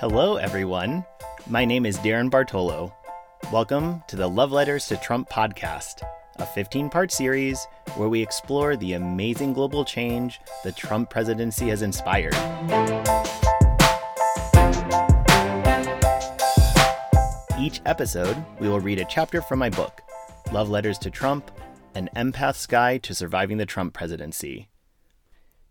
Hello, 0.00 0.36
everyone. 0.36 1.04
My 1.48 1.64
name 1.64 1.84
is 1.84 1.98
Darren 1.98 2.30
Bartolo. 2.30 2.94
Welcome 3.52 4.04
to 4.06 4.14
the 4.14 4.28
Love 4.28 4.52
Letters 4.52 4.86
to 4.86 4.96
Trump 4.98 5.28
podcast, 5.28 6.08
a 6.36 6.46
15 6.46 6.88
part 6.88 7.10
series 7.10 7.66
where 7.96 8.08
we 8.08 8.22
explore 8.22 8.76
the 8.76 8.92
amazing 8.92 9.54
global 9.54 9.84
change 9.84 10.40
the 10.62 10.70
Trump 10.70 11.10
presidency 11.10 11.68
has 11.70 11.82
inspired. 11.82 12.36
Each 17.58 17.80
episode, 17.84 18.36
we 18.60 18.68
will 18.68 18.78
read 18.78 19.00
a 19.00 19.04
chapter 19.04 19.42
from 19.42 19.58
my 19.58 19.68
book, 19.68 20.00
Love 20.52 20.70
Letters 20.70 20.98
to 20.98 21.10
Trump 21.10 21.50
An 21.96 22.08
Empath's 22.14 22.68
Guide 22.68 23.02
to 23.02 23.16
Surviving 23.16 23.56
the 23.56 23.66
Trump 23.66 23.94
Presidency. 23.94 24.68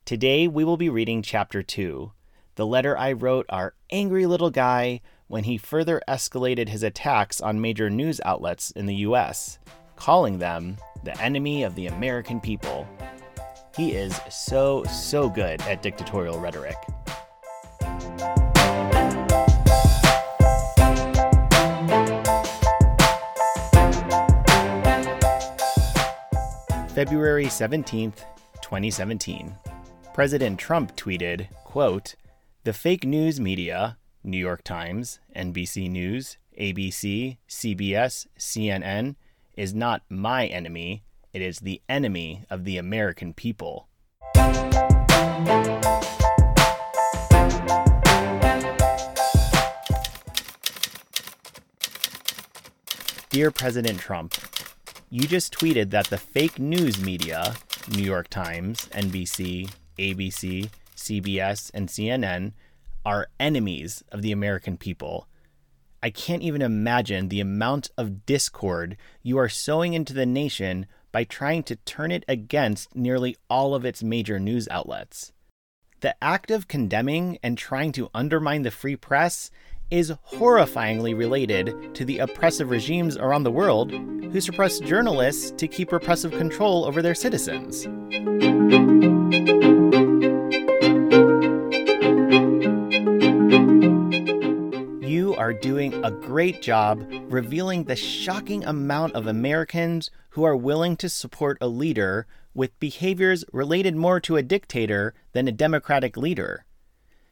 Today, 0.03 0.49
we 0.49 0.65
will 0.65 0.75
be 0.75 0.89
reading 0.89 1.21
Chapter 1.21 1.63
2 1.63 2.11
The 2.57 2.65
Letter 2.65 2.97
I 2.97 3.11
Wrote 3.11 3.45
Our 3.49 3.75
Angry 3.91 4.25
Little 4.25 4.49
Guy 4.49 5.01
when 5.27 5.43
he 5.43 5.59
further 5.59 6.01
escalated 6.07 6.69
his 6.69 6.81
attacks 6.81 7.39
on 7.39 7.61
major 7.61 7.87
news 7.87 8.19
outlets 8.25 8.71
in 8.71 8.87
the 8.87 8.95
US, 8.95 9.59
calling 9.95 10.39
them 10.39 10.77
the 11.03 11.15
enemy 11.21 11.61
of 11.61 11.75
the 11.75 11.85
American 11.85 12.39
people. 12.39 12.87
He 13.75 13.91
is 13.91 14.19
so, 14.31 14.83
so 14.85 15.29
good 15.29 15.61
at 15.61 15.83
dictatorial 15.83 16.39
rhetoric. 16.39 16.77
February 26.89 27.45
17th, 27.45 28.23
2017. 28.63 29.55
President 30.15 30.57
Trump 30.57 30.95
tweeted, 30.95 31.47
quote, 31.63 32.15
"The 32.67 32.73
fake 32.73 33.05
news 33.05 33.39
media, 33.39 33.97
New 34.25 34.37
York 34.37 34.61
Times, 34.61 35.21
NBC 35.33 35.89
News, 35.89 36.37
ABC, 36.59 37.37
CBS, 37.47 38.27
CNN, 38.37 39.15
is 39.55 39.73
not 39.73 40.01
my 40.09 40.47
enemy, 40.47 41.05
it 41.31 41.41
is 41.41 41.59
the 41.59 41.81
enemy 41.87 42.43
of 42.49 42.65
the 42.65 42.77
American 42.77 43.33
people." 43.33 43.87
Dear 53.29 53.49
President 53.49 53.97
Trump, 53.97 54.33
you 55.09 55.25
just 55.25 55.53
tweeted 55.53 55.91
that 55.91 56.07
the 56.07 56.17
fake 56.17 56.59
news 56.59 56.99
media, 56.99 57.55
New 57.87 58.03
York 58.03 58.27
Times, 58.27 58.89
NBC, 58.91 59.69
ABC, 59.97 60.69
CBS, 60.97 61.71
and 61.73 61.87
CNN, 61.87 62.53
are 63.05 63.27
enemies 63.39 64.03
of 64.11 64.21
the 64.21 64.31
American 64.31 64.77
people. 64.77 65.27
I 66.03 66.09
can't 66.09 66.43
even 66.43 66.61
imagine 66.61 67.29
the 67.29 67.39
amount 67.39 67.89
of 67.97 68.25
discord 68.25 68.97
you 69.23 69.37
are 69.37 69.49
sowing 69.49 69.93
into 69.93 70.13
the 70.13 70.25
nation 70.25 70.85
by 71.11 71.23
trying 71.23 71.63
to 71.63 71.77
turn 71.77 72.11
it 72.11 72.25
against 72.27 72.95
nearly 72.95 73.37
all 73.49 73.73
of 73.73 73.85
its 73.85 74.03
major 74.03 74.39
news 74.39 74.67
outlets. 74.69 75.31
The 76.01 76.15
act 76.23 76.51
of 76.51 76.67
condemning 76.67 77.39
and 77.41 77.57
trying 77.57 77.91
to 77.93 78.09
undermine 78.13 78.61
the 78.61 78.71
free 78.71 78.95
press 78.95 79.49
is 79.89 80.13
horrifyingly 80.33 81.17
related 81.17 81.95
to 81.95 82.05
the 82.05 82.19
oppressive 82.19 82.69
regimes 82.69 83.17
around 83.17 83.43
the 83.43 83.51
world 83.51 83.91
who 83.91 84.41
suppress 84.41 84.79
journalists 84.79 85.51
to 85.51 85.67
keep 85.67 85.91
repressive 85.91 86.31
control 86.33 86.85
over 86.85 87.01
their 87.01 87.15
citizens. 87.15 87.87
Are 95.47 95.53
doing 95.53 96.03
a 96.03 96.11
great 96.11 96.61
job 96.61 97.09
revealing 97.29 97.85
the 97.85 97.95
shocking 97.95 98.65
amount 98.65 99.13
of 99.13 99.27
Americans 99.27 100.11
who 100.31 100.43
are 100.43 100.57
willing 100.57 100.97
to 100.97 101.07
support 101.07 101.57
a 101.61 101.67
leader 101.69 102.27
with 102.53 102.77
behaviors 102.81 103.45
related 103.53 103.95
more 103.95 104.19
to 104.19 104.35
a 104.35 104.43
dictator 104.43 105.13
than 105.31 105.47
a 105.47 105.51
democratic 105.53 106.17
leader. 106.17 106.65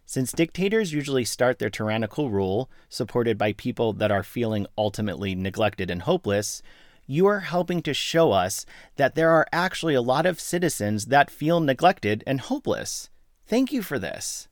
Since 0.06 0.32
dictators 0.32 0.94
usually 0.94 1.26
start 1.26 1.60
their 1.60 1.70
tyrannical 1.70 2.30
rule 2.30 2.70
supported 2.88 3.38
by 3.38 3.52
people 3.52 3.92
that 3.92 4.12
are 4.12 4.24
feeling 4.24 4.66
ultimately 4.78 5.36
neglected 5.36 5.92
and 5.92 6.04
hopeless, 6.04 6.62
you 7.06 7.26
are 7.26 7.42
helping 7.42 7.82
to 7.82 7.94
show 7.94 8.32
us 8.32 8.66
that 8.96 9.16
there 9.16 9.32
are 9.32 9.46
actually 9.52 9.94
a 9.94 10.02
lot 10.02 10.26
of 10.26 10.40
citizens 10.40 11.08
that 11.08 11.30
feel 11.30 11.60
neglected 11.60 12.24
and 12.26 12.40
hopeless. 12.40 13.10
Thank 13.46 13.74
you 13.74 13.82
for 13.82 14.00
this. 14.00 14.48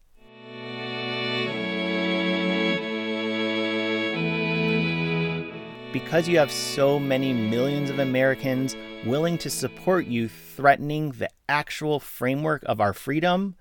Because 5.93 6.27
you 6.27 6.39
have 6.39 6.51
so 6.51 6.97
many 6.97 7.33
millions 7.33 7.91
of 7.91 7.99
Americans 7.99 8.75
willing 9.05 9.37
to 9.37 9.49
support 9.51 10.07
you 10.07 10.27
threatening 10.27 11.11
the 11.11 11.29
actual 11.47 11.99
framework 11.99 12.63
of 12.65 12.81
our 12.81 12.93
freedom, 12.93 13.55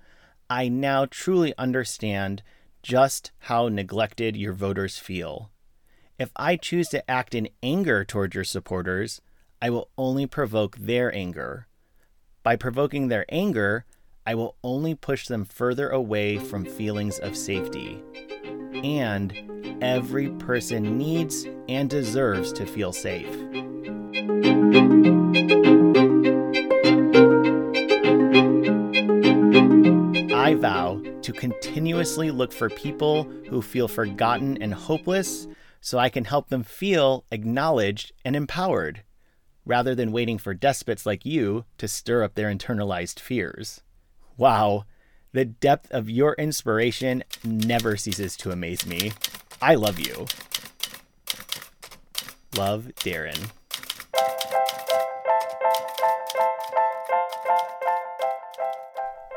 I 0.49 0.67
now 0.67 1.05
truly 1.05 1.53
understand 1.59 2.41
just 2.81 3.31
how 3.37 3.67
neglected 3.67 4.35
your 4.35 4.53
voters 4.53 4.97
feel. 4.97 5.51
If 6.17 6.31
I 6.35 6.55
choose 6.55 6.89
to 6.89 7.07
act 7.09 7.35
in 7.35 7.49
anger 7.61 8.03
toward 8.03 8.33
your 8.33 8.43
supporters, 8.43 9.21
I 9.61 9.69
will 9.69 9.89
only 9.95 10.25
provoke 10.25 10.75
their 10.77 11.13
anger. 11.13 11.67
By 12.41 12.55
provoking 12.55 13.09
their 13.09 13.27
anger, 13.29 13.85
I 14.25 14.33
will 14.33 14.55
only 14.63 14.95
push 14.95 15.27
them 15.27 15.45
further 15.45 15.89
away 15.89 16.39
from 16.39 16.65
feelings 16.65 17.19
of 17.19 17.37
safety. 17.37 18.01
And 18.83 19.52
every 19.83 20.29
person 20.29 20.97
needs 20.97 21.45
and 21.67 21.89
deserves 21.89 22.53
to 22.53 22.65
feel 22.65 22.93
safe. 22.93 23.27
I 30.33 30.55
vow 30.55 31.01
to 31.21 31.33
continuously 31.33 32.31
look 32.31 32.53
for 32.53 32.69
people 32.69 33.23
who 33.49 33.61
feel 33.61 33.89
forgotten 33.89 34.61
and 34.61 34.73
hopeless 34.73 35.47
so 35.81 35.99
I 35.99 36.07
can 36.07 36.23
help 36.23 36.47
them 36.47 36.63
feel 36.63 37.25
acknowledged 37.29 38.13
and 38.23 38.37
empowered, 38.37 39.03
rather 39.65 39.93
than 39.93 40.13
waiting 40.13 40.37
for 40.37 40.53
despots 40.53 41.05
like 41.05 41.25
you 41.25 41.65
to 41.77 41.89
stir 41.89 42.23
up 42.23 42.35
their 42.35 42.49
internalized 42.49 43.19
fears. 43.19 43.81
Wow, 44.37 44.85
the 45.33 45.43
depth 45.43 45.91
of 45.91 46.09
your 46.09 46.35
inspiration 46.35 47.23
never 47.43 47.97
ceases 47.97 48.37
to 48.37 48.51
amaze 48.51 48.85
me. 48.85 49.11
I 49.61 49.75
love 49.75 49.99
you. 49.99 50.25
Love, 52.55 52.91
Darren. 52.97 53.51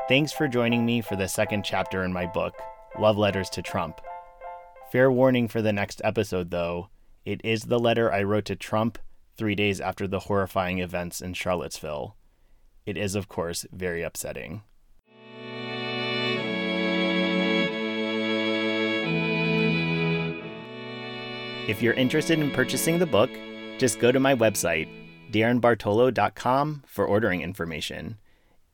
Thanks 0.07 0.31
for 0.31 0.47
joining 0.47 0.85
me 0.85 1.01
for 1.01 1.15
the 1.15 1.27
second 1.27 1.65
chapter 1.65 2.03
in 2.03 2.13
my 2.13 2.25
book, 2.25 2.53
Love 2.97 3.17
Letters 3.17 3.49
to 3.51 3.61
Trump. 3.61 3.99
Fair 4.91 5.11
warning 5.11 5.47
for 5.49 5.61
the 5.61 5.73
next 5.73 6.01
episode, 6.03 6.49
though, 6.49 6.89
it 7.25 7.41
is 7.43 7.63
the 7.63 7.79
letter 7.79 8.11
I 8.11 8.23
wrote 8.23 8.45
to 8.45 8.55
Trump 8.55 8.97
three 9.35 9.53
days 9.53 9.81
after 9.81 10.07
the 10.07 10.21
horrifying 10.21 10.79
events 10.79 11.19
in 11.19 11.33
Charlottesville. 11.33 12.15
It 12.85 12.95
is, 12.95 13.15
of 13.15 13.27
course, 13.27 13.65
very 13.73 14.01
upsetting. 14.01 14.63
If 21.67 21.81
you're 21.81 21.93
interested 21.95 22.39
in 22.39 22.51
purchasing 22.51 22.97
the 22.97 23.05
book, 23.05 23.29
just 23.77 23.99
go 23.99 24.09
to 24.09 24.21
my 24.21 24.33
website, 24.33 24.87
darrenbartolo.com, 25.33 26.83
for 26.87 27.05
ordering 27.05 27.41
information. 27.41 28.17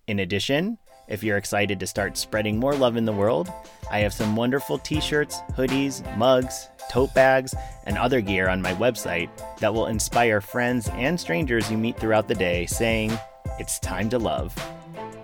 In 0.05 0.19
addition, 0.19 0.77
if 1.07 1.23
you're 1.23 1.37
excited 1.37 1.79
to 1.79 1.87
start 1.87 2.17
spreading 2.17 2.59
more 2.59 2.75
love 2.75 2.95
in 2.95 3.05
the 3.05 3.11
world, 3.11 3.51
I 3.91 3.99
have 4.01 4.13
some 4.13 4.35
wonderful 4.35 4.77
t 4.77 5.01
shirts, 5.01 5.39
hoodies, 5.57 6.05
mugs, 6.17 6.69
tote 6.91 7.11
bags, 7.15 7.55
and 7.85 7.97
other 7.97 8.21
gear 8.21 8.47
on 8.47 8.61
my 8.61 8.75
website 8.75 9.29
that 9.57 9.73
will 9.73 9.87
inspire 9.87 10.39
friends 10.39 10.87
and 10.93 11.19
strangers 11.19 11.71
you 11.71 11.79
meet 11.79 11.97
throughout 11.97 12.27
the 12.27 12.35
day 12.35 12.67
saying, 12.67 13.11
It's 13.57 13.79
time 13.79 14.07
to 14.11 14.19
love. 14.19 14.55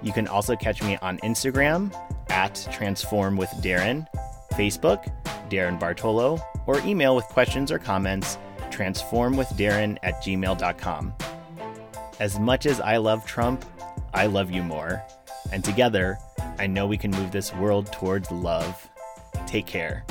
You 0.02 0.12
can 0.12 0.28
also 0.28 0.56
catch 0.56 0.82
me 0.82 0.98
on 1.04 1.20
Instagram 1.20 1.94
at 2.32 2.68
Transform 2.72 3.38
with 3.38 3.50
Darren, 3.62 4.08
Facebook, 4.54 5.08
Darren 5.50 5.80
Bartolo, 5.80 6.42
or 6.70 6.80
email 6.82 7.16
with 7.16 7.26
questions 7.26 7.72
or 7.72 7.80
comments, 7.80 8.38
transformwithdarren 8.70 9.98
at 10.04 10.22
gmail.com. 10.22 11.14
As 12.20 12.40
much 12.40 12.68
as 12.68 12.80
I 12.80 12.98
love 12.98 13.26
Trump, 13.26 13.66
I 14.14 14.28
love 14.28 14.52
you 14.52 14.62
more. 14.62 15.04
And 15.52 15.64
together, 15.64 16.20
I 16.60 16.68
know 16.68 16.86
we 16.86 16.96
can 16.96 17.10
move 17.10 17.32
this 17.32 17.52
world 17.56 17.92
towards 17.92 18.30
love. 18.30 18.88
Take 19.48 19.66
care. 19.66 20.06